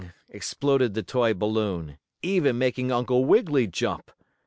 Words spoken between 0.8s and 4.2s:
the toy balloon, even making Uncle Wiggily jump.